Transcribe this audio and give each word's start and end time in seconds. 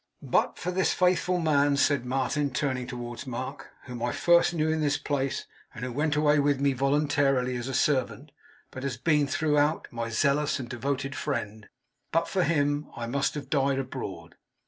'But 0.23 0.57
for 0.57 0.71
this 0.71 0.95
faithful 0.95 1.39
man,' 1.39 1.77
said 1.77 2.07
Martin, 2.07 2.49
turning 2.49 2.87
towards 2.87 3.27
Mark, 3.27 3.69
'whom 3.83 4.01
I 4.01 4.11
first 4.11 4.51
knew 4.51 4.67
in 4.71 4.81
this 4.81 4.97
place, 4.97 5.45
and 5.75 5.85
who 5.85 5.91
went 5.91 6.15
away 6.15 6.39
with 6.39 6.59
me 6.59 6.73
voluntarily, 6.73 7.55
as 7.55 7.67
a 7.67 7.73
servant, 7.75 8.31
but 8.71 8.81
has 8.81 8.97
been, 8.97 9.27
throughout, 9.27 9.87
my 9.91 10.09
zealous 10.09 10.59
and 10.59 10.67
devoted 10.67 11.13
friend; 11.15 11.69
but 12.11 12.27
for 12.27 12.41
him, 12.43 12.87
I 12.97 13.05
must 13.05 13.35
have 13.35 13.47
died 13.47 13.77
abroad. 13.77 14.37